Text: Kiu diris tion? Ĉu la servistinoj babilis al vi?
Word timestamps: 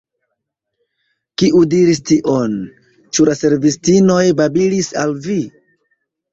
Kiu 1.41 1.61
diris 1.73 2.01
tion? 2.13 2.57
Ĉu 3.11 3.29
la 3.31 3.37
servistinoj 3.43 4.21
babilis 4.43 4.93
al 5.07 5.17
vi? 5.31 5.41